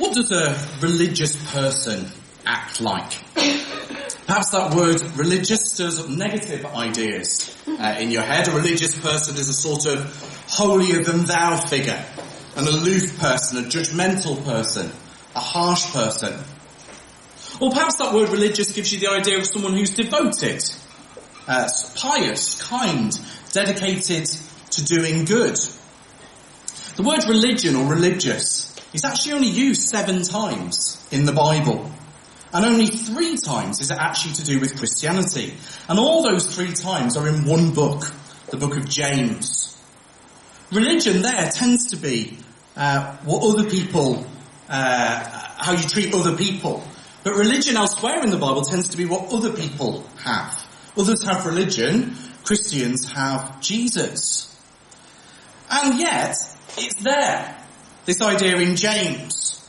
[0.00, 2.06] What does a religious person
[2.46, 3.12] act like?
[3.34, 8.48] Perhaps that word religious stirs up negative ideas uh, in your head.
[8.48, 12.02] A religious person is a sort of holier than thou figure,
[12.56, 14.90] an aloof person, a judgmental person,
[15.36, 16.32] a harsh person.
[17.60, 20.64] Or perhaps that word religious gives you the idea of someone who's devoted,
[21.46, 23.12] uh, pious, kind,
[23.52, 24.30] dedicated
[24.70, 25.58] to doing good.
[26.96, 31.90] The word religion or religious is actually only used seven times in the Bible.
[32.52, 35.54] And only three times is it actually to do with Christianity.
[35.88, 38.12] And all those three times are in one book,
[38.48, 39.80] the book of James.
[40.72, 42.38] Religion there tends to be
[42.76, 44.26] uh, what other people,
[44.68, 46.82] uh, how you treat other people.
[47.22, 50.66] But religion elsewhere in the Bible tends to be what other people have.
[50.96, 54.46] Others have religion, Christians have Jesus.
[55.70, 56.34] And yet,
[56.76, 57.59] it's there.
[58.10, 59.64] This idea in James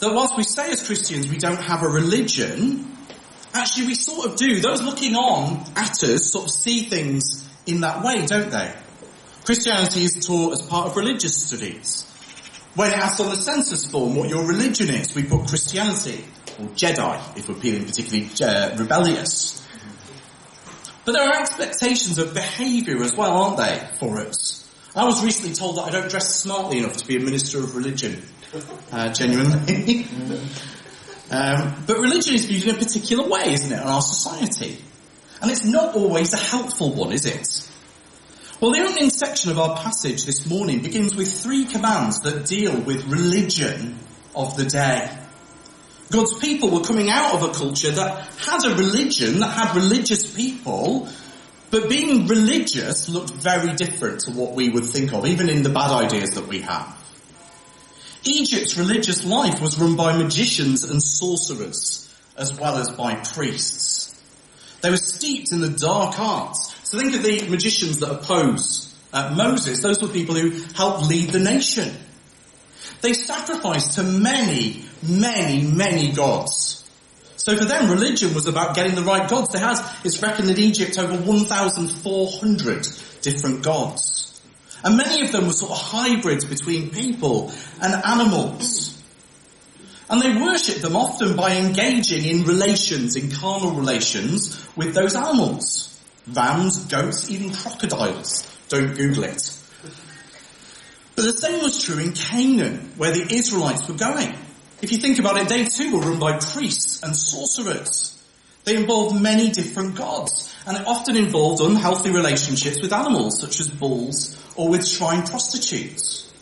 [0.00, 2.90] that whilst we say as Christians we don't have a religion,
[3.54, 4.58] actually we sort of do.
[4.58, 8.74] Those looking on at us sort of see things in that way, don't they?
[9.44, 12.02] Christianity is taught as part of religious studies.
[12.74, 16.24] When asked on the census form what your religion is, we put Christianity,
[16.58, 19.64] or Jedi, if we're feeling particularly uh, rebellious.
[21.04, 24.67] But there are expectations of behaviour as well, aren't they, for us?
[24.98, 27.76] I was recently told that I don't dress smartly enough to be a minister of
[27.76, 28.20] religion.
[28.90, 30.04] Uh, genuinely.
[31.30, 34.82] um, but religion is viewed in a particular way, isn't it, in our society?
[35.40, 37.70] And it's not always a helpful one, is it?
[38.60, 42.76] Well, the opening section of our passage this morning begins with three commands that deal
[42.80, 44.00] with religion
[44.34, 45.16] of the day.
[46.10, 50.28] God's people were coming out of a culture that had a religion, that had religious
[50.28, 51.08] people,
[51.70, 55.68] but being religious looked very different to what we would think of, even in the
[55.68, 56.96] bad ideas that we have.
[58.24, 64.20] Egypt's religious life was run by magicians and sorcerers, as well as by priests.
[64.80, 66.74] They were steeped in the dark arts.
[66.84, 69.82] So think of the magicians that oppose uh, Moses.
[69.82, 71.94] Those were people who helped lead the nation.
[73.00, 76.77] They sacrificed to many, many, many gods.
[77.48, 79.48] So for them, religion was about getting the right gods.
[79.48, 82.86] They had, it's reckoned in Egypt, over 1,400
[83.22, 84.42] different gods.
[84.84, 87.50] And many of them were sort of hybrids between people
[87.80, 89.02] and animals.
[90.10, 95.98] And they worshipped them often by engaging in relations, in carnal relations with those animals.
[96.30, 98.46] Rams, goats, even crocodiles.
[98.68, 99.58] Don't Google it.
[101.16, 104.34] But the same was true in Canaan, where the Israelites were going.
[104.80, 108.14] If you think about it, they too were run by priests and sorcerers.
[108.64, 113.68] They involved many different gods, and it often involved unhealthy relationships with animals, such as
[113.68, 116.32] bulls, or with shrine prostitutes.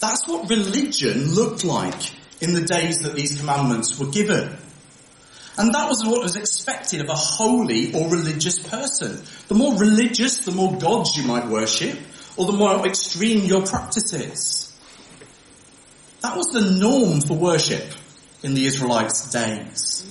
[0.00, 4.56] That's what religion looked like in the days that these commandments were given.
[5.56, 9.22] And that was what was expected of a holy or religious person.
[9.48, 11.96] The more religious, the more gods you might worship,
[12.36, 14.63] or the more extreme your practices.
[16.24, 17.84] That was the norm for worship
[18.42, 20.06] in the Israelites' days.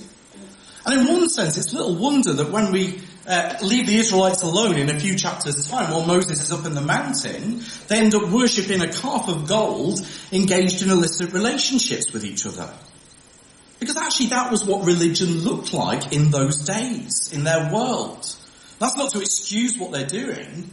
[0.86, 4.76] And in one sense, it's little wonder that when we uh, leave the Israelites alone
[4.76, 8.28] in a few chapters' time while Moses is up in the mountain, they end up
[8.28, 12.72] worshipping a calf of gold engaged in illicit relationships with each other.
[13.80, 18.24] Because actually that was what religion looked like in those days, in their world.
[18.78, 20.70] That's not to excuse what they're doing,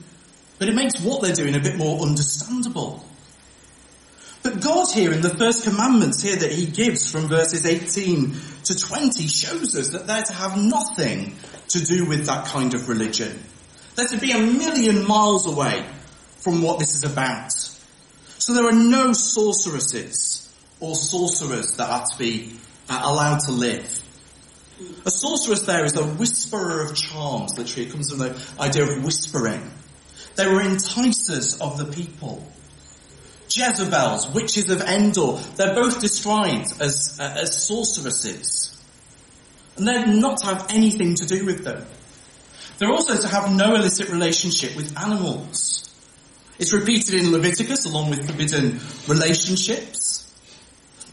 [0.59, 3.03] but it makes what they're doing a bit more understandable.
[4.43, 8.75] But God here in the first commandments here that he gives from verses 18 to
[8.75, 11.35] 20 shows us that they're to have nothing
[11.69, 13.37] to do with that kind of religion.
[13.95, 15.85] They're to be a million miles away
[16.37, 17.51] from what this is about.
[17.51, 22.53] So there are no sorceresses or sorcerers that are to be
[22.89, 24.01] uh, allowed to live.
[25.05, 27.87] A sorceress there is a whisperer of charms, literally.
[27.87, 29.69] It comes from the idea of whispering.
[30.35, 32.51] They were enticers of the people.
[33.55, 38.77] Jezebels, witches of Endor, they're both described as, uh, as sorceresses.
[39.77, 41.85] And they're not to have anything to do with them.
[42.77, 45.89] They're also to have no illicit relationship with animals.
[46.59, 50.31] It's repeated in Leviticus along with forbidden relationships.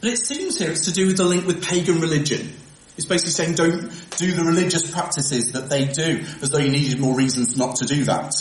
[0.01, 2.55] But it seems here it's to do with the link with pagan religion.
[2.97, 7.01] It's basically saying don't do the religious practices that they do, as though you needed
[7.01, 8.35] more reasons not to do that.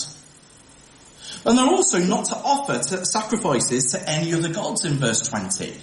[1.46, 5.74] And they're also not to offer to sacrifices to any other gods in verse 20.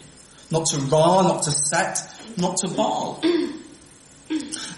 [0.51, 1.99] Not to Ra, not to Set,
[2.37, 3.21] not to Baal.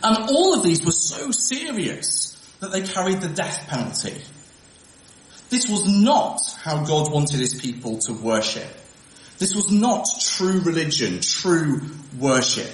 [0.03, 4.15] And all of these were so serious that they carried the death penalty.
[5.49, 8.69] This was not how God wanted his people to worship.
[9.39, 11.83] This was not true religion, true
[12.19, 12.71] worship.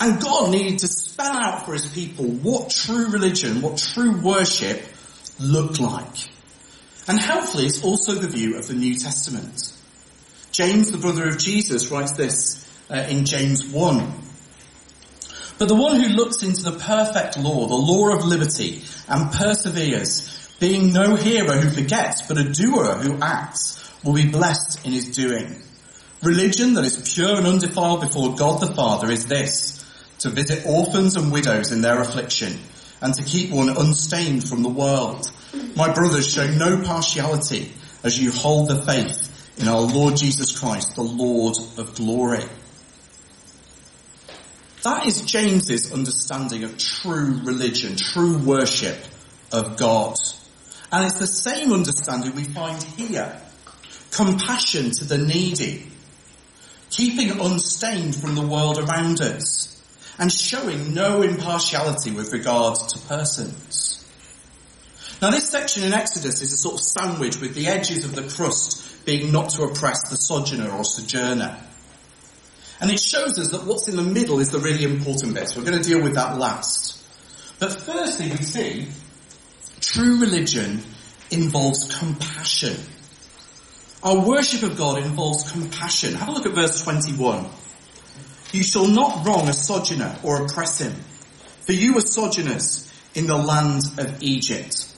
[0.00, 4.82] And God needed to spell out for his people what true religion, what true worship
[5.38, 6.28] looked like.
[7.08, 9.72] And helpfully it's also the view of the New Testament.
[10.52, 14.12] James, the brother of Jesus, writes this uh, in James 1.
[15.58, 20.56] But the one who looks into the perfect law, the law of liberty, and perseveres,
[20.60, 25.14] being no hearer who forgets, but a doer who acts, will be blessed in his
[25.14, 25.56] doing.
[26.22, 29.84] Religion that is pure and undefiled before God the Father is this,
[30.20, 32.58] to visit orphans and widows in their affliction,
[33.02, 35.30] and to keep one unstained from the world.
[35.76, 37.70] My brothers, show no partiality
[38.04, 42.44] as you hold the faith in our Lord Jesus Christ, the Lord of glory.
[44.84, 48.98] That is James's understanding of true religion, true worship
[49.52, 50.16] of God.
[50.90, 53.40] And it's the same understanding we find here.
[54.10, 55.86] Compassion to the needy.
[56.90, 59.71] Keeping unstained from the world around us.
[60.22, 64.08] And showing no impartiality with regard to persons.
[65.20, 68.22] Now this section in Exodus is a sort of sandwich with the edges of the
[68.22, 71.58] crust being not to oppress the sojourner or sojourner.
[72.80, 75.48] And it shows us that what's in the middle is the really important bit.
[75.48, 77.02] So we're going to deal with that last.
[77.58, 78.86] But firstly we see
[79.80, 80.84] true religion
[81.32, 82.76] involves compassion.
[84.04, 86.14] Our worship of God involves compassion.
[86.14, 87.44] Have a look at verse 21.
[88.52, 90.92] You shall not wrong a sojourner or oppress him,
[91.62, 94.88] for you were sojourners in the land of Egypt.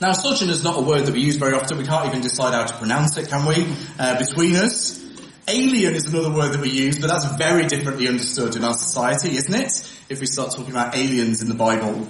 [0.00, 1.78] Now, sojourner is not a word that we use very often.
[1.78, 3.66] We can't even decide how to pronounce it, can we?
[3.98, 5.04] Uh, between us.
[5.48, 9.34] Alien is another word that we use, but that's very differently understood in our society,
[9.36, 9.72] isn't it?
[10.10, 12.06] If we start talking about aliens in the Bible.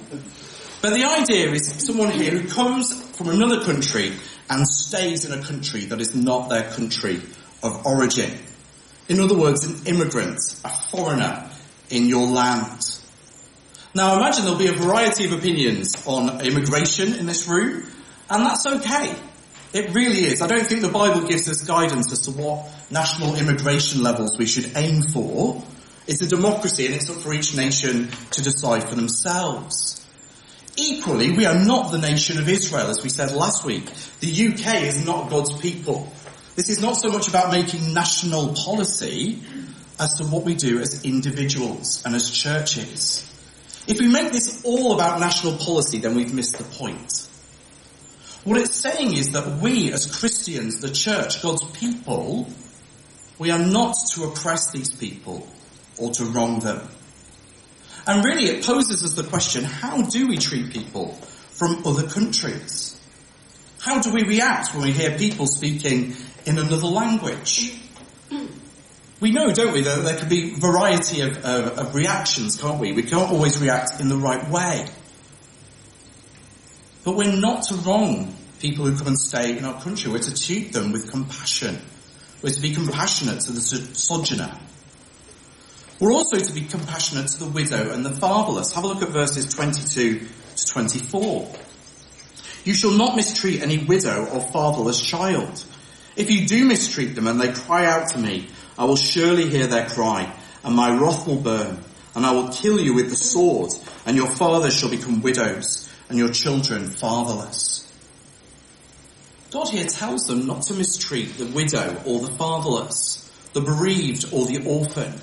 [0.82, 4.12] But the idea is someone here who comes from another country
[4.50, 7.22] and stays in a country that is not their country
[7.62, 8.30] of origin.
[9.08, 11.50] In other words, an immigrant, a foreigner
[11.90, 12.99] in your land.
[13.94, 17.84] Now imagine there'll be a variety of opinions on immigration in this room,
[18.28, 19.14] and that's okay.
[19.72, 20.40] It really is.
[20.40, 24.46] I don't think the Bible gives us guidance as to what national immigration levels we
[24.46, 25.62] should aim for.
[26.06, 30.06] It's a democracy and it's up for each nation to decide for themselves.
[30.76, 33.84] Equally, we are not the nation of Israel, as we said last week.
[34.20, 36.11] The UK is not God's people.
[36.58, 39.40] This is not so much about making national policy
[40.00, 43.22] as to what we do as individuals and as churches.
[43.87, 47.28] If we make this all about national policy, then we've missed the point.
[48.43, 52.49] What it's saying is that we as Christians, the church, God's people,
[53.38, 55.46] we are not to oppress these people
[55.96, 56.81] or to wrong them.
[58.04, 61.12] And really it poses us the question, how do we treat people
[61.52, 63.00] from other countries?
[63.78, 66.16] How do we react when we hear people speaking
[66.46, 67.79] in another language?
[69.20, 72.93] We know, don't we, that there could be variety of, of, of reactions, can't we?
[72.93, 74.87] We can't always react in the right way.
[77.05, 80.12] But we're not to wrong people who come and stay in our country.
[80.12, 81.79] We're to treat them with compassion.
[82.43, 84.56] We're to be compassionate to the sojourner.
[85.99, 88.73] We're also to be compassionate to the widow and the fatherless.
[88.73, 90.20] Have a look at verses 22
[90.56, 91.52] to 24.
[92.64, 95.64] You shall not mistreat any widow or fatherless child.
[96.18, 99.68] If you do mistreat them and they cry out to me, I will surely hear
[99.68, 100.30] their cry
[100.64, 101.78] and my wrath will burn
[102.16, 103.70] and I will kill you with the sword
[104.04, 107.84] and your fathers shall become widows and your children fatherless.
[109.52, 114.44] God here tells them not to mistreat the widow or the fatherless, the bereaved or
[114.44, 115.14] the orphan.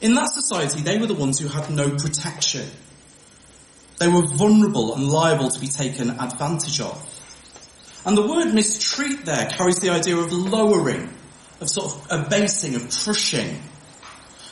[0.00, 2.68] In that society, they were the ones who had no protection.
[4.00, 7.13] They were vulnerable and liable to be taken advantage of.
[8.04, 11.10] And the word mistreat there carries the idea of lowering,
[11.60, 13.58] of sort of abasing, of crushing.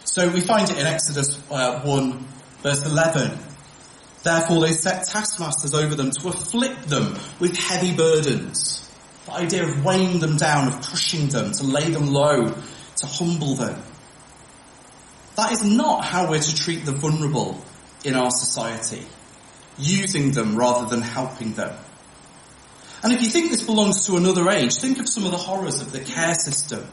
[0.05, 2.27] So we find it in Exodus uh, 1
[2.63, 3.39] verse 11.
[4.23, 8.79] Therefore they set taskmasters over them to afflict them with heavy burdens.
[9.27, 12.55] The idea of weighing them down, of crushing them, to lay them low,
[12.97, 13.81] to humble them.
[15.37, 17.63] That is not how we're to treat the vulnerable
[18.05, 19.07] in our society.
[19.79, 21.75] Using them rather than helping them.
[23.03, 25.81] And if you think this belongs to another age, think of some of the horrors
[25.81, 26.87] of the care system.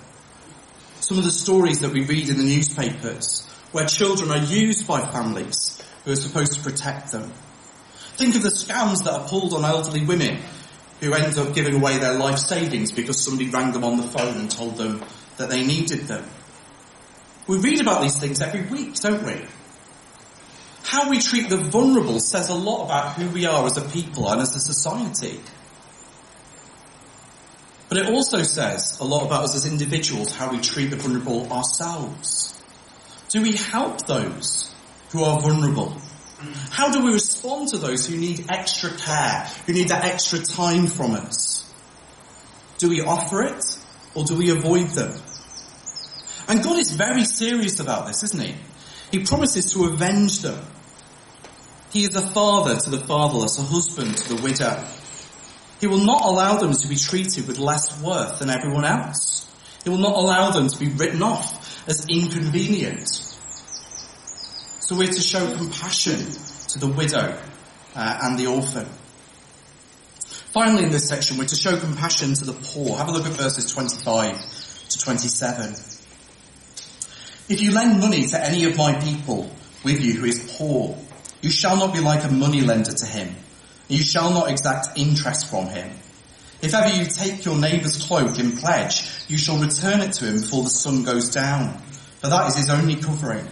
[0.99, 5.01] Some of the stories that we read in the newspapers where children are used by
[5.11, 7.31] families who are supposed to protect them.
[8.17, 10.39] Think of the scams that are pulled on elderly women
[10.99, 14.35] who end up giving away their life savings because somebody rang them on the phone
[14.37, 15.03] and told them
[15.37, 16.25] that they needed them.
[17.47, 19.41] We read about these things every week, don't we?
[20.83, 24.29] How we treat the vulnerable says a lot about who we are as a people
[24.29, 25.39] and as a society.
[27.89, 31.51] But it also says a lot about us as individuals, how we treat the vulnerable
[31.51, 32.61] ourselves.
[33.29, 34.71] Do we help those
[35.11, 35.99] who are vulnerable?
[36.69, 40.87] How do we respond to those who need extra care, who need that extra time
[40.87, 41.65] from us?
[42.77, 43.63] Do we offer it
[44.15, 45.19] or do we avoid them?
[46.47, 48.55] And God is very serious about this, isn't he?
[49.11, 50.63] He promises to avenge them.
[51.91, 54.83] He is a father to the fatherless, a husband to the widow.
[55.79, 59.49] He will not allow them to be treated with less worth than everyone else.
[59.83, 63.07] He will not allow them to be written off as inconvenient.
[64.81, 66.19] So we're to show compassion
[66.69, 67.39] to the widow
[67.95, 68.87] uh, and the orphan.
[70.51, 72.97] Finally in this section, we're to show compassion to the poor.
[72.97, 75.71] Have a look at verses 25 to 27.
[77.47, 79.49] If you lend money to any of my people
[79.83, 80.97] with you who is poor,
[81.41, 83.35] you shall not be like a moneylender to him
[83.89, 85.91] you shall not exact interest from him.
[86.61, 90.39] If ever you take your neighbour's cloak in pledge, you shall return it to him
[90.39, 91.77] before the sun goes down.
[92.21, 93.47] For that is his only covering,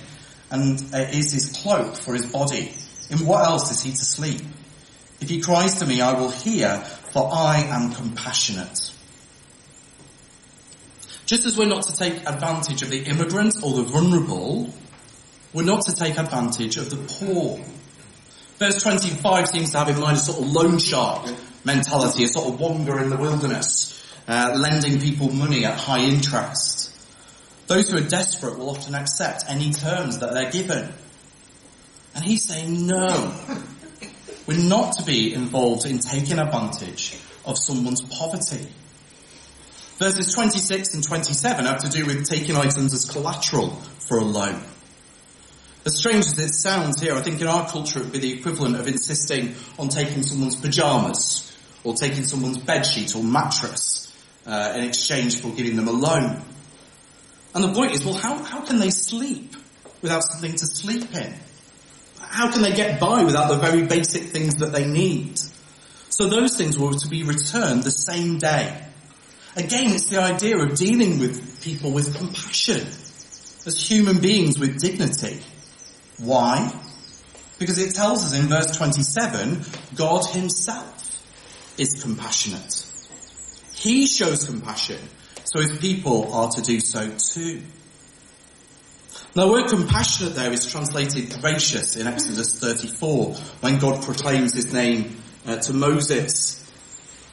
[0.51, 2.73] and is his cloak for his body.
[3.09, 4.41] In what else is he to sleep?
[5.19, 6.77] If he cries to me, I will hear,
[7.11, 8.91] for I am compassionate.
[11.25, 14.73] Just as we're not to take advantage of the immigrant or the vulnerable,
[15.53, 17.59] we're not to take advantage of the poor.
[18.57, 21.31] Verse 25 seems to have in mind a sort of loan shark
[21.63, 26.91] mentality, a sort of wander in the wilderness, uh, lending people money at high interest.
[27.67, 30.91] Those who are desperate will often accept any terms that they're given.
[32.15, 33.35] And he's saying no.
[34.47, 38.65] We're not to be involved in taking advantage of someone's poverty.
[39.97, 43.71] Verses 26 and 27 have to do with taking items as collateral
[44.07, 44.63] for a loan.
[45.87, 48.33] As strange as it sounds here, I think in our culture it would be the
[48.33, 54.13] equivalent of insisting on taking someone's pajamas or taking someone's bedsheet or mattress
[54.45, 56.41] uh, in exchange for giving them a loan.
[57.55, 59.55] And the point is, well, how, how can they sleep
[60.01, 61.33] without something to sleep in?
[62.19, 65.39] How can they get by without the very basic things that they need?
[66.09, 68.77] So those things were to be returned the same day.
[69.55, 72.85] Again, it's the idea of dealing with people with compassion
[73.65, 75.41] as human beings with dignity.
[76.17, 76.73] Why?
[77.59, 79.61] Because it tells us in verse 27,
[79.95, 80.93] God himself
[81.77, 82.85] is compassionate.
[83.73, 84.99] He shows compassion,
[85.43, 87.61] so his people are to do so too.
[89.35, 94.73] Now the word compassionate there is translated gracious in Exodus 34 when God proclaims his
[94.73, 96.63] name uh, to Moses.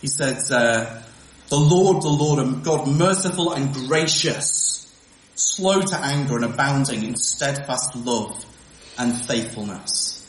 [0.00, 1.02] He says, uh,
[1.48, 4.92] the Lord, the Lord, God merciful and gracious,
[5.34, 8.44] slow to anger and abounding in steadfast love
[8.98, 10.20] and faithfulness.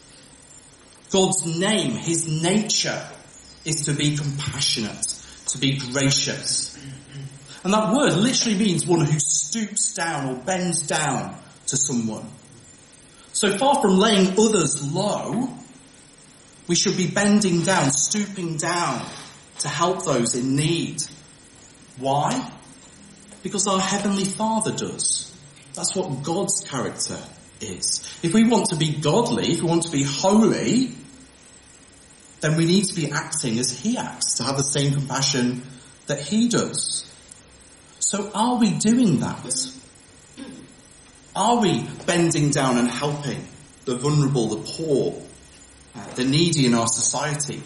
[1.12, 3.07] God's name, His nature
[3.63, 5.07] is to be compassionate,
[5.48, 6.77] to be gracious.
[7.63, 12.29] And that word literally means one who stoops down or bends down to someone.
[13.34, 15.50] So far from laying others low,
[16.67, 19.05] we should be bending down, stooping down
[19.60, 21.01] to help those in need.
[21.98, 22.51] Why?
[23.43, 25.34] Because our Heavenly Father does.
[25.74, 27.17] That's what God's character
[27.62, 28.19] is.
[28.24, 30.91] If we want to be godly, if we want to be holy,
[32.41, 35.63] then we need to be acting as he acts, to have the same compassion
[36.07, 37.12] that he does.
[38.00, 39.71] So are we doing that?
[41.35, 43.45] Are we bending down and helping
[43.85, 45.21] the vulnerable, the poor,
[45.95, 47.62] uh, the needy in our society?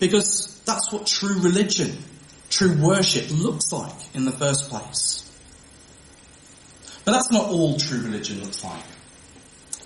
[0.00, 1.96] Because that's what true religion,
[2.50, 5.20] true worship looks like in the first place.
[7.04, 8.82] But that's not all true religion looks like.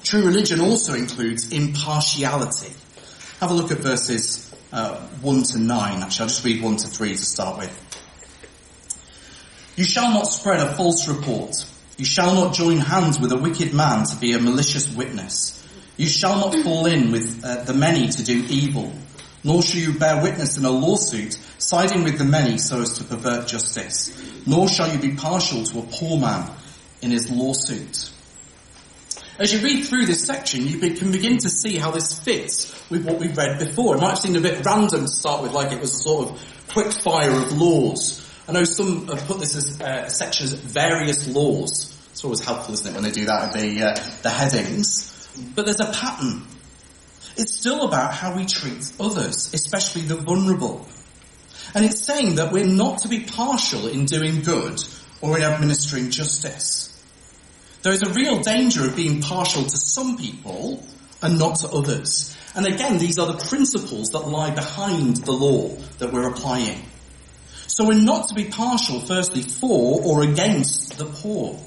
[0.09, 2.73] True religion also includes impartiality.
[3.41, 6.03] Have a look at verses uh, 1 to 9.
[6.03, 8.95] Actually, I'll just read 1 to 3 to start with.
[9.77, 11.63] You shall not spread a false report.
[11.99, 15.63] You shall not join hands with a wicked man to be a malicious witness.
[15.99, 18.91] You shall not fall in with uh, the many to do evil,
[19.45, 23.05] nor shall you bear witness in a lawsuit, siding with the many so as to
[23.05, 24.11] pervert justice,
[24.47, 26.51] nor shall you be partial to a poor man
[27.03, 28.11] in his lawsuit.
[29.39, 33.05] As you read through this section, you can begin to see how this fits with
[33.05, 33.95] what we've read before.
[33.95, 36.67] It might seemed a bit random to start with, like it was a sort of
[36.69, 38.29] quick fire of laws.
[38.49, 41.97] I know some have put this as uh, a section as various laws.
[42.11, 45.29] It's always helpful, isn't it, when they do that at the, uh, the headings.
[45.55, 46.43] But there's a pattern.
[47.37, 50.85] It's still about how we treat others, especially the vulnerable.
[51.77, 54.83] And it's saying that we're not to be partial in doing good
[55.21, 56.88] or in administering justice.
[57.89, 60.87] There is a real danger of being partial to some people
[61.23, 62.37] and not to others.
[62.55, 66.83] And again, these are the principles that lie behind the law that we're applying.
[67.67, 71.59] So we're not to be partial, firstly, for or against the poor.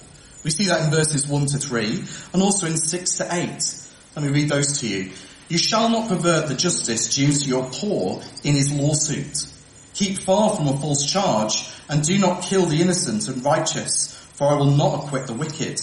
[0.44, 3.90] We see that in verses 1 to 3 and also in 6 to 8.
[4.16, 5.10] Let me read those to you.
[5.50, 9.48] You shall not pervert the justice due to your poor in his lawsuit.
[9.96, 14.50] Keep far from a false charge and do not kill the innocent and righteous, for
[14.50, 15.82] I will not acquit the wicked.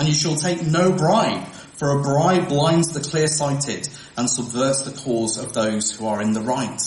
[0.00, 4.98] And you shall take no bribe, for a bribe blinds the clear-sighted and subverts the
[4.98, 6.80] cause of those who are in the right.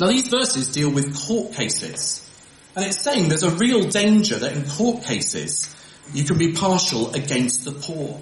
[0.00, 2.28] Now these verses deal with court cases.
[2.74, 5.72] And it's saying there's a real danger that in court cases,
[6.12, 8.20] you can be partial against the poor.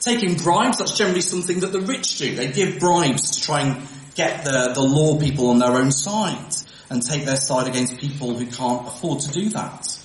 [0.00, 2.34] Taking bribes, that's generally something that the rich do.
[2.34, 6.54] They give bribes to try and get the, the law people on their own side
[6.90, 9.95] and take their side against people who can't afford to do that.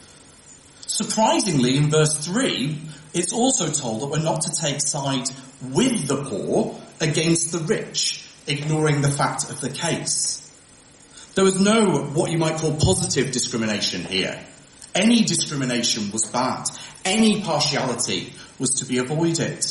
[1.02, 2.78] Surprisingly, in verse 3,
[3.16, 5.28] it's also told that we're not to take side
[5.62, 10.38] with the poor against the rich, ignoring the fact of the case.
[11.34, 14.40] There was no what you might call positive discrimination here.
[14.94, 16.66] Any discrimination was bad.
[17.04, 19.66] Any partiality was to be avoided.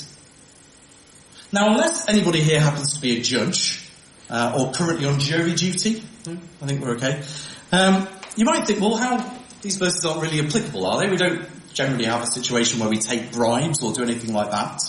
[1.53, 3.89] Now, unless anybody here happens to be a judge
[4.29, 7.23] uh, or currently on jury duty, I think we're okay.
[7.71, 11.11] Um, you might think, well, how these verses aren't really applicable, are they?
[11.11, 14.83] We don't generally have a situation where we take bribes or do anything like that.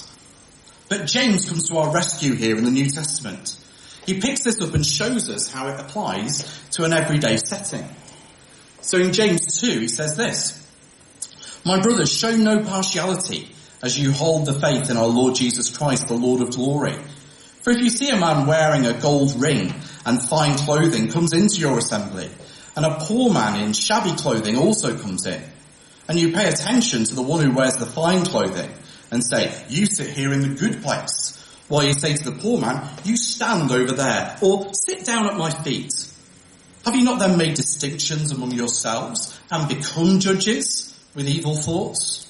[0.89, 3.57] But James comes to our rescue here in the New Testament.
[4.05, 7.87] He picks this up and shows us how it applies to an everyday setting.
[8.81, 10.57] So in James 2, he says this,
[11.65, 13.49] My brothers, show no partiality
[13.83, 16.95] as you hold the faith in our Lord Jesus Christ, the Lord of glory.
[17.61, 19.73] For if you see a man wearing a gold ring
[20.05, 22.29] and fine clothing comes into your assembly,
[22.75, 25.41] and a poor man in shabby clothing also comes in,
[26.07, 28.69] and you pay attention to the one who wears the fine clothing,
[29.11, 31.37] and say, you sit here in the good place,
[31.67, 35.37] while you say to the poor man, you stand over there, or sit down at
[35.37, 35.93] my feet.
[36.85, 42.27] Have you not then made distinctions among yourselves and become judges with evil thoughts?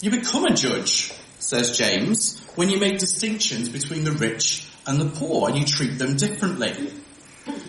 [0.00, 5.06] You become a judge, says James, when you make distinctions between the rich and the
[5.06, 6.92] poor and you treat them differently.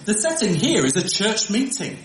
[0.06, 1.98] The setting here is a church meeting.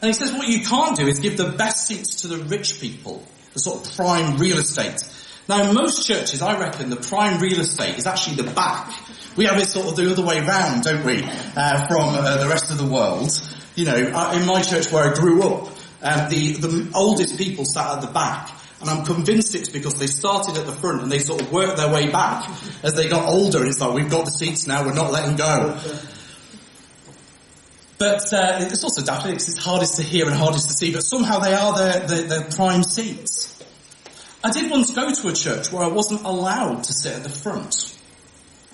[0.00, 2.80] And he says what you can't do is give the best seats to the rich
[2.80, 5.02] people, the sort of prime real estate.
[5.48, 8.92] Now in most churches, I reckon the prime real estate is actually the back.
[9.36, 12.48] We have it sort of the other way round, don't we, uh, from uh, the
[12.48, 13.30] rest of the world.
[13.74, 15.68] You know, in my church where I grew up,
[16.02, 18.50] um, the, the oldest people sat at the back
[18.80, 21.76] and I'm convinced it's because they started at the front and they sort of worked
[21.76, 22.48] their way back
[22.84, 23.64] as they got older.
[23.66, 25.78] It's like, we've got the seats now, we're not letting go.
[27.98, 31.02] But uh, it's also daft because it's hardest to hear and hardest to see, but
[31.02, 33.60] somehow they are their, their, their prime seats.
[34.42, 37.28] I did once go to a church where I wasn't allowed to sit at the
[37.28, 37.98] front.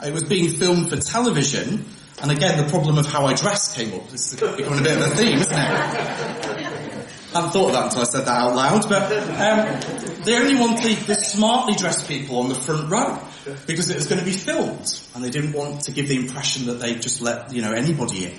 [0.04, 1.87] It was being filmed for television,
[2.20, 4.10] and again the problem of how I dress came up.
[4.10, 5.58] This is becoming a bit of a theme, isn't it?
[5.58, 10.56] I hadn't thought of that until I said that out loud, but um, they only
[10.56, 13.18] wanted the smartly dressed people on the front row
[13.66, 16.66] because it was going to be filmed, and they didn't want to give the impression
[16.66, 18.30] that they just let you know anybody in.
[18.33, 18.38] Me,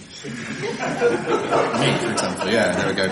[1.99, 3.09] for example, yeah, there we go.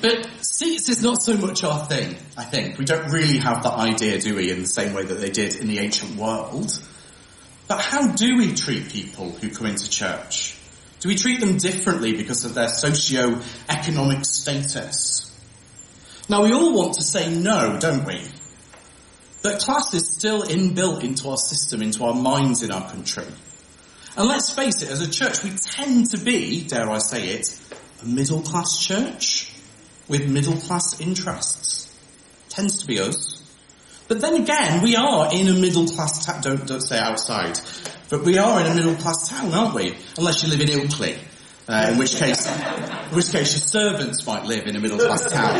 [0.00, 2.78] But seats is not so much our thing, I think.
[2.78, 5.56] We don't really have that idea, do we, in the same way that they did
[5.56, 6.78] in the ancient world.
[7.68, 10.56] But how do we treat people who come into church?
[11.00, 15.30] Do we treat them differently because of their socio-economic status?
[16.28, 18.22] Now we all want to say no, don't we?
[19.42, 23.24] But class is still inbuilt into our system, into our minds in our country.
[24.16, 27.58] And let's face it, as a church we tend to be, dare I say it,
[28.02, 29.52] a middle class church
[30.08, 31.96] with middle class interests.
[32.48, 33.36] Tends to be us.
[34.08, 37.60] But then again, we are in a middle class town, don't, don't say outside,
[38.08, 39.96] but we are in a middle class town, aren't we?
[40.18, 41.16] Unless you live in Ilkley.
[41.68, 45.30] Uh, in which case, in which case your servants might live in a middle class
[45.30, 45.54] town.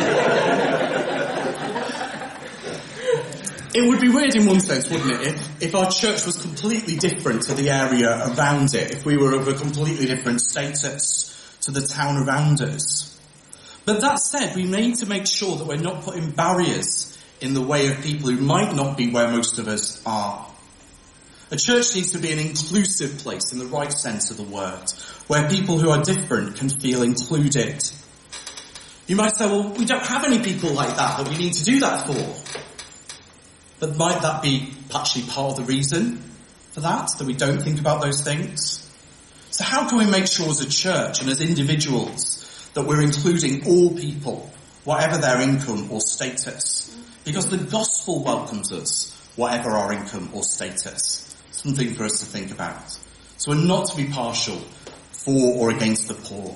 [3.73, 6.97] It would be weird in one sense, wouldn't it, if, if our church was completely
[6.97, 11.71] different to the area around it, if we were of a completely different status to
[11.71, 13.17] the town around us.
[13.85, 17.61] But that said, we need to make sure that we're not putting barriers in the
[17.61, 20.47] way of people who might not be where most of us are.
[21.49, 24.85] A church needs to be an inclusive place in the right sense of the word,
[25.27, 27.83] where people who are different can feel included.
[29.07, 31.63] You might say, well, we don't have any people like that that we need to
[31.63, 32.60] do that for.
[33.81, 36.17] But might that be actually part of the reason
[36.71, 38.87] for that, that we don't think about those things?
[39.49, 43.67] So how can we make sure as a church and as individuals that we're including
[43.67, 44.51] all people,
[44.83, 46.95] whatever their income or status?
[47.25, 52.51] Because the gospel welcomes us, whatever our income or status something for us to think
[52.51, 52.81] about.
[53.37, 54.57] So we're not to be partial
[55.11, 56.55] for or against the poor.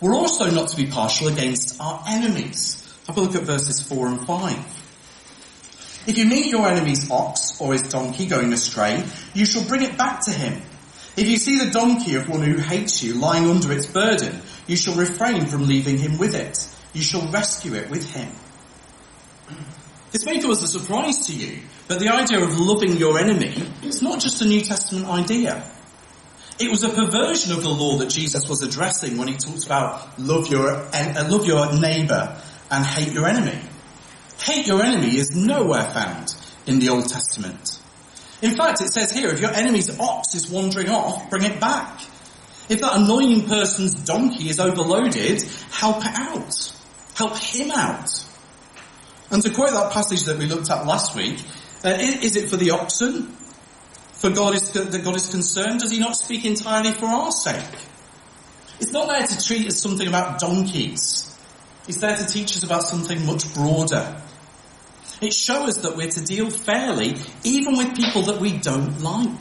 [0.00, 2.82] We're also not to be partial against our enemies.
[3.06, 4.85] Have a look at verses 4 and 5.
[6.06, 9.98] If you meet your enemy's ox or his donkey going astray, you shall bring it
[9.98, 10.62] back to him.
[11.16, 14.76] If you see the donkey of one who hates you lying under its burden, you
[14.76, 16.68] shall refrain from leaving him with it.
[16.92, 18.30] You shall rescue it with him.
[20.12, 24.02] This may as a surprise to you, but the idea of loving your enemy is
[24.02, 25.62] not just a New Testament idea.
[26.58, 30.18] It was a perversion of the law that Jesus was addressing when he talks about
[30.18, 32.40] love your, uh, love your neighbor
[32.70, 33.60] and hate your enemy.
[34.38, 36.34] Hate your enemy is nowhere found
[36.66, 37.80] in the Old Testament.
[38.42, 42.00] In fact, it says here, if your enemy's ox is wandering off, bring it back.
[42.68, 46.72] If that annoying person's donkey is overloaded, help it out.
[47.14, 48.10] Help him out.
[49.30, 51.40] And to quote that passage that we looked at last week,
[51.84, 53.34] uh, is it for the oxen?
[54.12, 55.80] For God is, that God is concerned?
[55.80, 57.64] Does he not speak entirely for our sake?
[58.80, 61.34] It's not there to treat as something about donkeys.
[61.88, 64.20] It's there to teach us about something much broader.
[65.20, 69.40] It shows us that we're to deal fairly even with people that we don't like.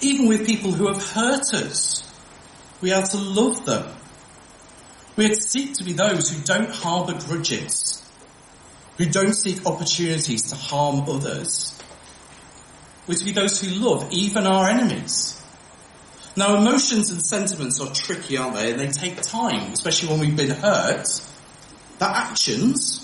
[0.00, 2.10] Even with people who have hurt us.
[2.80, 3.94] We are to love them.
[5.16, 8.02] We are to seek to be those who don't harbour grudges.
[8.98, 11.78] Who don't seek opportunities to harm others.
[13.06, 15.40] We're to be those who love even our enemies.
[16.36, 18.72] Now emotions and sentiments are tricky, aren't they?
[18.72, 21.06] And they take time, especially when we've been hurt.
[21.98, 23.03] But actions,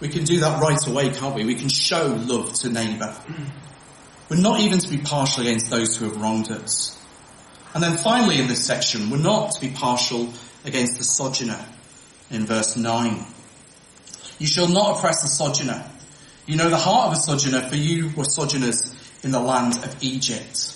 [0.00, 1.44] we can do that right away, can't we?
[1.44, 3.16] We can show love to neighbour.
[4.28, 6.94] We're not even to be partial against those who have wronged us.
[7.74, 10.32] And then finally in this section, we're not to be partial
[10.64, 11.64] against the sojourner
[12.30, 13.24] in verse 9.
[14.38, 15.84] You shall not oppress the sojourner.
[16.46, 20.02] You know the heart of a sojourner, for you were sojourners in the land of
[20.02, 20.74] Egypt.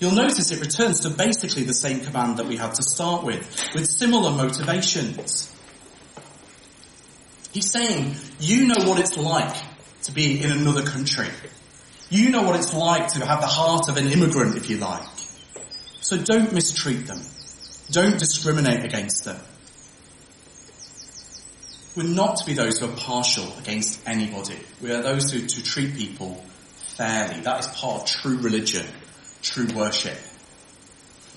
[0.00, 3.68] You'll notice it returns to basically the same command that we had to start with,
[3.74, 5.54] with similar motivations.
[7.52, 9.56] He's saying, you know what it's like
[10.02, 11.28] to be in another country.
[12.10, 15.06] You know what it's like to have the heart of an immigrant, if you like.
[16.00, 17.20] So don't mistreat them.
[17.90, 19.40] Don't discriminate against them.
[21.96, 24.58] We're not to be those who are partial against anybody.
[24.80, 26.44] We are those who to treat people
[26.96, 27.40] fairly.
[27.40, 28.86] That is part of true religion,
[29.42, 30.16] true worship.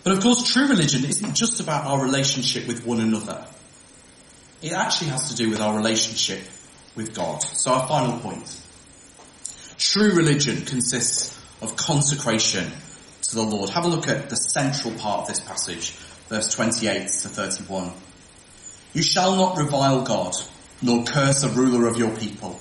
[0.04, 3.46] But of course, true religion isn't just about our relationship with one another.
[4.62, 6.42] It actually has to do with our relationship
[6.96, 7.42] with God.
[7.42, 8.62] So our final point.
[9.78, 12.72] True religion consists of consecration
[13.24, 13.70] to the Lord.
[13.72, 15.92] Have a look at the central part of this passage,
[16.30, 17.92] verse 28 to 31.
[18.94, 20.36] You shall not revile God,
[20.82, 22.60] nor curse a ruler of your people.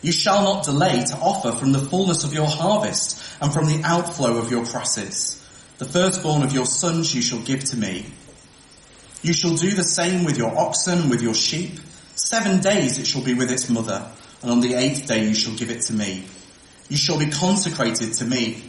[0.00, 3.82] You shall not delay to offer from the fullness of your harvest and from the
[3.84, 5.44] outflow of your presses.
[5.78, 8.06] The firstborn of your sons you shall give to me.
[9.22, 11.80] You shall do the same with your oxen, with your sheep.
[12.14, 14.10] Seven days it shall be with its mother,
[14.42, 16.24] and on the eighth day you shall give it to me.
[16.88, 18.62] You shall be consecrated to me.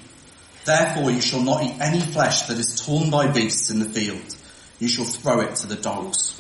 [0.66, 4.36] Therefore you shall not eat any flesh that is torn by beasts in the field.
[4.80, 6.40] You shall throw it to the dogs.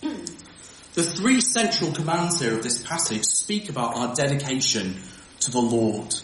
[0.00, 4.96] The three central commands here of this passage speak about our dedication
[5.40, 6.14] to the Lord.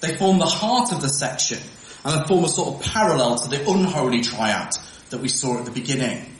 [0.00, 1.58] They form the heart of the section
[2.04, 4.74] and they form a sort of parallel to the unholy triad
[5.10, 6.34] that we saw at the beginning.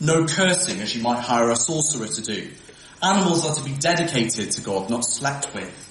[0.00, 2.50] No cursing as you might hire a sorcerer to do.
[3.02, 5.88] Animals are to be dedicated to God, not slept with.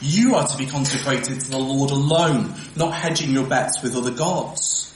[0.00, 4.12] You are to be consecrated to the Lord alone, not hedging your bets with other
[4.12, 4.94] gods.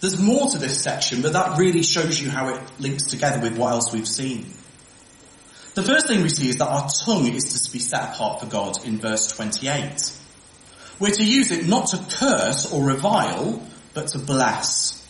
[0.00, 3.56] There's more to this section, but that really shows you how it links together with
[3.56, 4.52] what else we've seen.
[5.74, 8.46] The first thing we see is that our tongue is to be set apart for
[8.46, 10.12] God in verse 28.
[10.98, 15.01] We're to use it not to curse or revile, but to bless.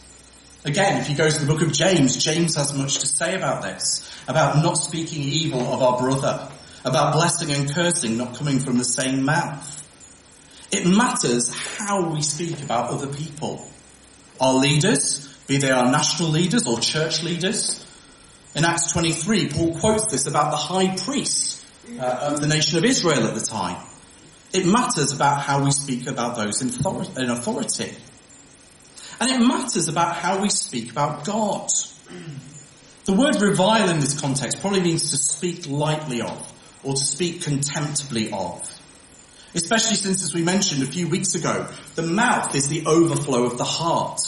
[0.65, 3.63] Again, if you go to the book of James, James has much to say about
[3.63, 6.49] this, about not speaking evil of our brother,
[6.85, 9.69] about blessing and cursing not coming from the same mouth.
[10.71, 13.69] It matters how we speak about other people.
[14.41, 17.85] Our leaders, be they our national leaders or church leaders.
[18.55, 21.67] In Acts 23, Paul quotes this about the high priest
[21.99, 23.85] uh, of the nation of Israel at the time.
[24.53, 26.69] It matters about how we speak about those in
[27.31, 27.97] authority.
[29.21, 31.69] And it matters about how we speak about God.
[33.05, 36.53] The word revile in this context probably means to speak lightly of,
[36.85, 38.69] or to speak contemptibly of.
[39.55, 43.59] Especially since, as we mentioned a few weeks ago, the mouth is the overflow of
[43.59, 44.21] the heart.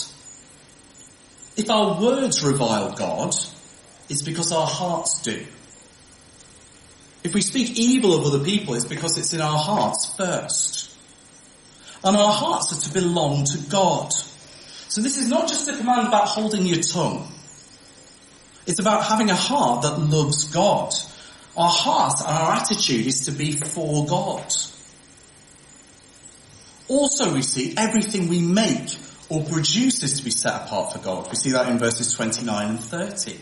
[1.57, 3.35] If our words revile God,
[4.09, 5.47] it's because our hearts do.
[7.23, 10.95] If we speak evil of other people, it's because it's in our hearts first.
[12.03, 14.13] And our hearts are to belong to God.
[14.95, 17.27] So this is not just a command about holding your tongue.
[18.65, 20.95] It's about having a heart that loves God.
[21.57, 24.55] Our heart and our attitude is to be for God.
[26.87, 28.97] Also we see everything we make
[29.29, 31.29] or produce is to be set apart for God.
[31.29, 33.37] We see that in verses 29 and 30.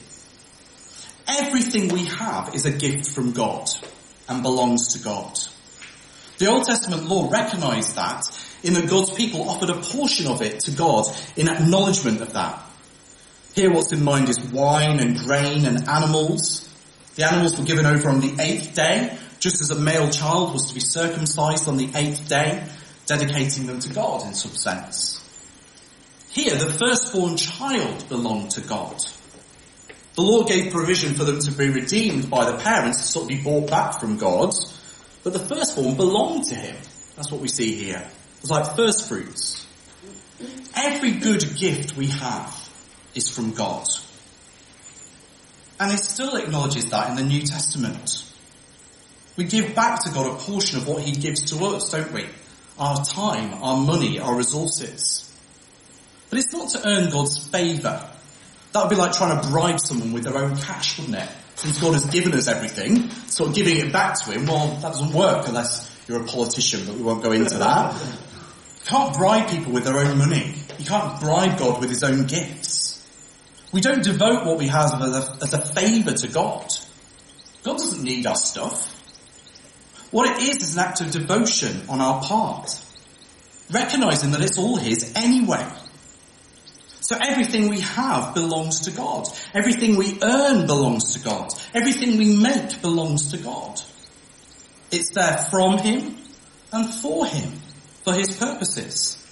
[1.28, 3.68] Everything we have is a gift from God
[4.26, 5.38] and belongs to God.
[6.42, 8.24] The Old Testament law recognized that
[8.64, 12.60] in that God's people offered a portion of it to God in acknowledgement of that.
[13.54, 16.68] Here what's in mind is wine and grain and animals.
[17.14, 20.66] The animals were given over on the eighth day, just as a male child was
[20.66, 22.66] to be circumcised on the eighth day,
[23.06, 25.24] dedicating them to God in some sense.
[26.30, 29.00] Here, the firstborn child belonged to God.
[30.16, 33.28] The law gave provision for them to be redeemed by the parents, to sort of
[33.28, 34.52] be bought back from God,
[35.24, 36.76] but the firstborn belonged to him.
[37.16, 38.04] That's what we see here.
[38.40, 39.66] It's like first fruits.
[40.74, 42.70] Every good gift we have
[43.14, 43.86] is from God.
[45.78, 48.24] And it still acknowledges that in the New Testament.
[49.36, 52.26] We give back to God a portion of what He gives to us, don't we?
[52.78, 55.32] Our time, our money, our resources.
[56.30, 58.08] But it's not to earn God's favour.
[58.72, 61.28] That would be like trying to bribe someone with their own cash, wouldn't it?
[61.62, 64.94] Since God has given us everything, sort of giving it back to Him, well, that
[64.94, 67.94] doesn't work unless you're a politician, but we won't go into that.
[67.94, 70.56] You can't bribe people with their own money.
[70.80, 73.06] You can't bribe God with His own gifts.
[73.72, 76.66] We don't devote what we have as a, as a favour to God.
[77.62, 78.88] God doesn't need our stuff.
[80.10, 82.76] What it is is an act of devotion on our part.
[83.70, 85.64] Recognizing that it's all His anyway.
[87.12, 89.28] So everything we have belongs to God.
[89.52, 91.50] Everything we earn belongs to God.
[91.74, 93.78] Everything we make belongs to God.
[94.90, 96.16] It's there from Him
[96.72, 97.52] and for Him,
[98.02, 99.22] for His purposes.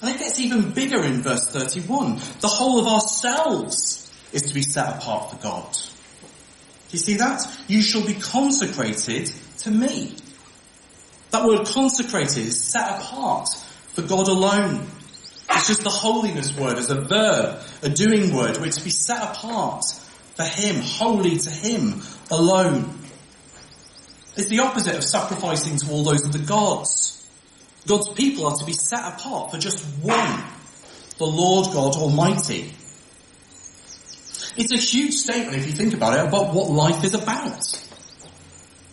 [0.00, 2.20] And it gets even bigger in verse 31.
[2.38, 5.72] The whole of ourselves is to be set apart for God.
[5.72, 7.40] Do you see that?
[7.66, 10.14] You shall be consecrated to me.
[11.32, 13.48] That word consecrated is set apart
[13.94, 14.86] for God alone.
[15.54, 18.58] It's just the holiness word as a verb, a doing word.
[18.58, 19.84] We're to be set apart
[20.34, 22.98] for Him, holy to Him alone.
[24.36, 27.28] It's the opposite of sacrificing to all those other gods.
[27.86, 30.42] God's people are to be set apart for just one,
[31.18, 32.72] the Lord God Almighty.
[34.56, 37.62] It's a huge statement if you think about it about what life is about.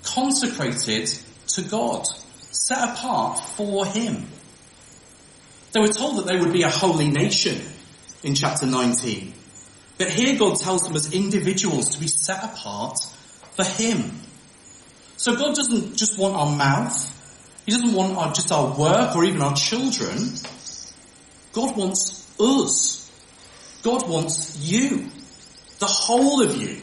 [0.04, 1.10] Consecrated
[1.48, 2.06] to God.
[2.52, 4.28] Set apart for Him.
[5.71, 7.62] They were told that they would be a holy nation
[8.23, 9.34] in chapter 19.
[9.97, 12.97] But here God tells them as individuals to be set apart
[13.55, 14.12] for Him.
[15.17, 17.15] So God doesn't just want our mouth.
[17.65, 20.34] He doesn't want our, just our work or even our children.
[21.53, 23.12] God wants us.
[23.84, 25.10] God wants you.
[25.79, 26.82] The whole of you.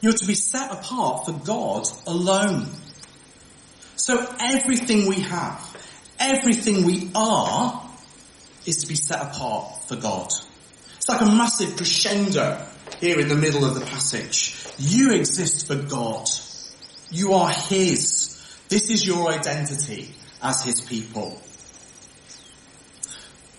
[0.00, 2.68] You're to be set apart for God alone.
[3.96, 5.73] So everything we have,
[6.18, 7.88] everything we are,
[8.66, 10.28] is to be set apart for God.
[10.96, 12.64] It's like a massive crescendo
[13.00, 14.56] here in the middle of the passage.
[14.78, 16.28] You exist for God.
[17.10, 18.34] You are His.
[18.68, 20.08] This is your identity
[20.42, 21.40] as his people.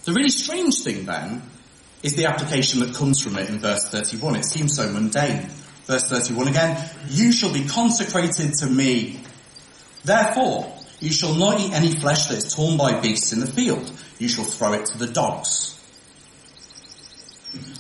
[0.06, 1.42] The really strange thing then
[2.04, 4.36] is the application that comes from it in verse 31.
[4.36, 5.48] It seems so mundane.
[5.86, 9.20] Verse 31 again, you shall be consecrated to me.
[10.04, 10.72] Therefore,
[11.06, 13.92] you shall not eat any flesh that is torn by beasts in the field.
[14.18, 15.72] You shall throw it to the dogs.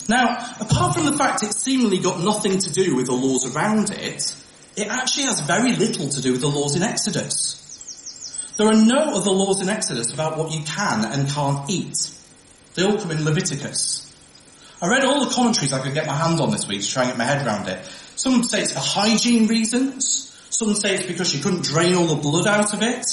[0.08, 3.90] Now, apart from the fact it's seemingly got nothing to do with the laws around
[3.90, 4.36] it,
[4.78, 8.54] it actually has very little to do with the laws in Exodus.
[8.58, 12.12] There are no other laws in Exodus about what you can and can't eat.
[12.76, 14.14] They all come in Leviticus.
[14.82, 16.94] I read all the commentaries I could get my hands on this week trying to
[16.94, 17.84] try and get my head around it.
[18.16, 20.26] Some say it's for hygiene reasons.
[20.50, 23.06] Some say it's because you couldn't drain all the blood out of it.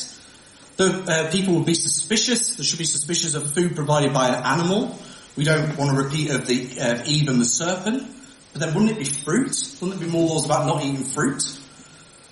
[0.76, 2.56] The uh, people would be suspicious.
[2.56, 4.98] They should be suspicious of food provided by an animal.
[5.36, 8.08] We don't want to repeat of the uh, Eve and the serpent.
[8.52, 9.56] But then wouldn't it be fruit?
[9.80, 11.42] Wouldn't there be more laws about not eating fruit?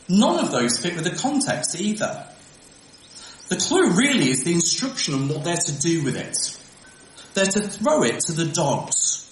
[0.08, 2.26] None of those fit with the context either.
[3.48, 6.36] The clue really is the instruction on what they're to do with it.
[7.34, 9.26] They're to throw it to the dogs.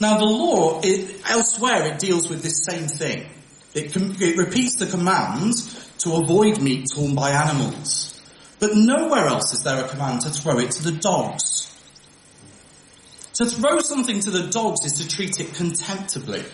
[0.00, 3.28] Now the law, it, elsewhere it deals with this same thing.
[3.74, 5.54] It, it repeats the command
[5.98, 8.20] to avoid meat torn by animals.
[8.58, 11.68] But nowhere else is there a command to throw it to the dogs.
[13.34, 16.44] To throw something to the dogs is to treat it contemptibly.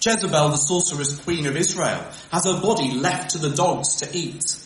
[0.00, 4.58] Jezebel, the sorceress queen of Israel, has her body left to the dogs to eat.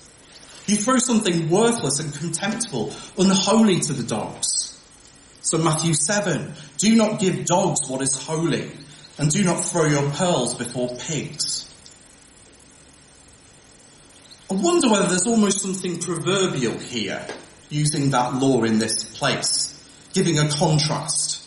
[0.67, 4.79] You throw something worthless and contemptible, unholy to the dogs.
[5.41, 8.71] So Matthew 7, do not give dogs what is holy,
[9.19, 11.65] and do not throw your pearls before pigs.
[14.51, 17.27] I wonder whether there's almost something proverbial here,
[17.69, 19.75] using that law in this place,
[20.15, 21.45] giving a contrast.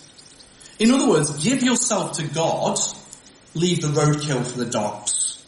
[0.78, 2.78] In other words, give yourself to God,
[3.56, 5.44] leave the roadkill for the dogs.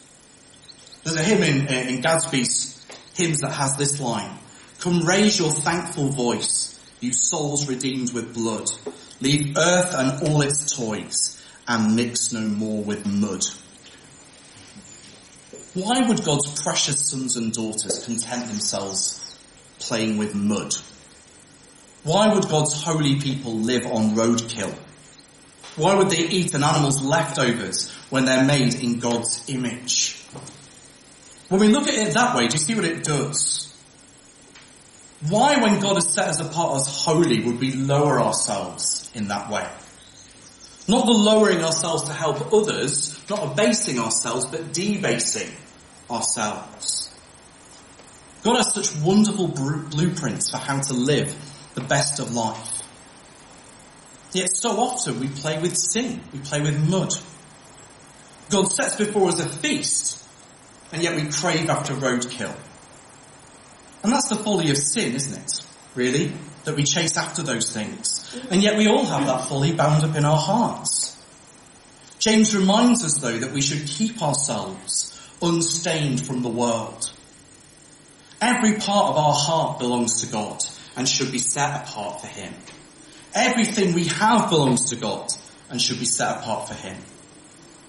[1.03, 4.39] There's a hymn in, uh, in Gadsby's hymns that has this line,
[4.83, 8.69] Come raise your thankful voice, you souls redeemed with blood.
[9.21, 11.32] Leave earth and all its toys,
[11.67, 13.43] and mix no more with mud.
[15.73, 19.39] Why would God's precious sons and daughters content themselves
[19.80, 20.76] playing with mud?
[22.04, 24.76] Why would God's holy people live on roadkill?
[25.76, 30.21] Why would they eat an animal's leftovers when they're made in God's image?
[31.49, 33.73] When we look at it that way, do you see what it does?
[35.30, 39.49] Why, when God has set us apart as holy, would we lower ourselves in that
[39.49, 39.67] way?
[40.87, 45.49] Not the lowering ourselves to help others, not abasing ourselves, but debasing
[46.09, 47.09] ourselves.
[48.43, 51.33] God has such wonderful blueprints for how to live
[51.75, 52.81] the best of life.
[54.33, 57.13] Yet so often we play with sin, we play with mud.
[58.49, 60.27] God sets before us a feast,
[60.91, 62.55] and yet we crave after roadkill.
[64.03, 65.65] And that's the folly of sin, isn't it?
[65.95, 66.33] Really?
[66.65, 68.41] That we chase after those things.
[68.49, 71.17] And yet we all have that fully bound up in our hearts.
[72.19, 75.10] James reminds us though that we should keep ourselves
[75.41, 77.12] unstained from the world.
[78.39, 80.63] Every part of our heart belongs to God
[80.95, 82.54] and should be set apart for Him.
[83.34, 85.32] Everything we have belongs to God
[85.69, 86.97] and should be set apart for Him.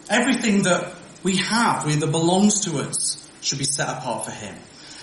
[0.08, 4.54] Everything that we have, that belongs to us, should be set apart for Him.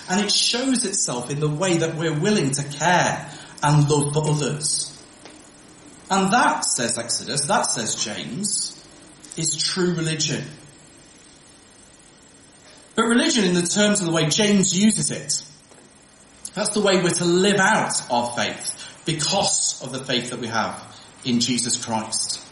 [0.10, 3.30] And it shows itself in the way that we're willing to care
[3.64, 4.88] and love for others.
[6.10, 8.86] And that, says Exodus, that says James,
[9.38, 10.44] is true religion.
[12.96, 15.44] But religion in the terms of the way James uses it,
[16.54, 20.48] that's the way we're to live out our faith because of the faith that we
[20.48, 20.84] have
[21.24, 22.46] in Jesus Christ.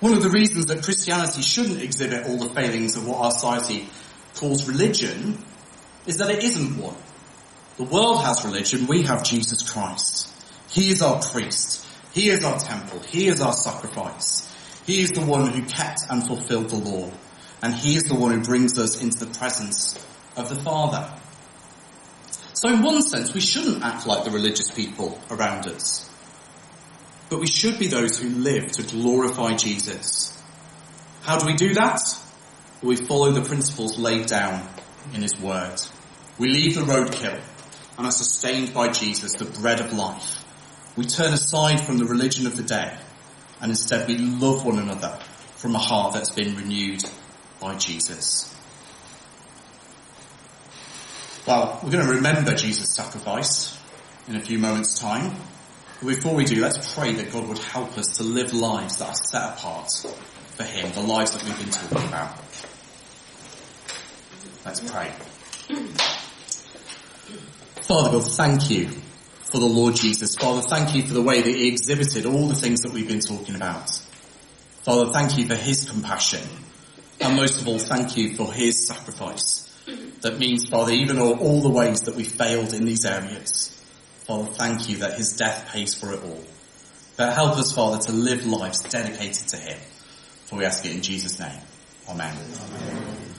[0.00, 3.88] One of the reasons that Christianity shouldn't exhibit all the failings of what our society
[4.36, 5.38] calls religion
[6.06, 6.94] is that it isn't one.
[7.78, 10.30] The world has religion, we have Jesus Christ.
[10.68, 11.86] He is our priest.
[12.12, 13.00] He is our temple.
[13.00, 14.44] He is our sacrifice.
[14.84, 17.10] He is the one who kept and fulfilled the law
[17.62, 19.94] and he is the one who brings us into the presence
[20.36, 21.08] of the Father.
[22.54, 26.08] So in one sense, we shouldn't act like the religious people around us.
[27.30, 30.40] But we should be those who live to glorify Jesus.
[31.22, 32.00] How do we do that?
[32.82, 34.66] We follow the principles laid down
[35.12, 35.80] in His Word.
[36.38, 37.40] We leave the roadkill
[37.98, 40.44] and are sustained by Jesus, the bread of life.
[40.96, 42.96] We turn aside from the religion of the day
[43.60, 45.18] and instead we love one another
[45.56, 47.02] from a heart that's been renewed
[47.60, 48.54] by Jesus.
[51.46, 53.80] Well, we're going to remember Jesus' sacrifice
[54.28, 55.34] in a few moments' time.
[56.00, 59.08] But before we do, let's pray that God would help us to live lives that
[59.08, 59.90] are set apart
[60.56, 62.38] for Him, the lives that we've been talking about.
[64.64, 66.17] Let's pray.
[67.88, 68.88] Father God, thank you
[69.50, 70.36] for the Lord Jesus.
[70.36, 73.20] Father, thank you for the way that He exhibited all the things that we've been
[73.20, 73.90] talking about.
[74.82, 76.46] Father, thank you for His compassion
[77.20, 79.64] and most of all, thank you for his sacrifice.
[80.20, 83.74] That means, Father, even all, all the ways that we failed in these areas,
[84.26, 86.44] Father, thank you that his death pays for it all.
[87.16, 89.78] But help us, Father, to live lives dedicated to him.
[90.46, 91.60] For we ask it in Jesus' name.
[92.08, 92.36] Amen.
[92.36, 93.37] Amen.